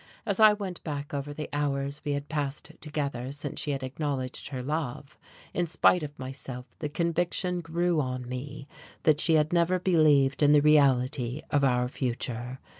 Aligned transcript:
As 0.25 0.39
I 0.39 0.53
went 0.53 0.83
back 0.83 1.13
over 1.13 1.31
the 1.31 1.47
hours 1.53 2.01
we 2.03 2.13
had 2.13 2.27
passed 2.27 2.71
together 2.81 3.31
since 3.31 3.59
she 3.59 3.69
had 3.69 3.83
acknowledged 3.83 4.47
her 4.47 4.63
love, 4.63 5.19
in 5.53 5.67
spite 5.67 6.01
of 6.01 6.17
myself 6.17 6.65
the 6.79 6.89
conviction 6.89 7.61
grew 7.61 8.01
on 8.01 8.27
me 8.27 8.67
that 9.03 9.21
she 9.21 9.35
had 9.35 9.53
never 9.53 9.77
believed 9.77 10.41
in 10.41 10.53
the 10.53 10.59
reality 10.63 11.43
of 11.51 11.63
our 11.63 11.87
future. 11.87 12.57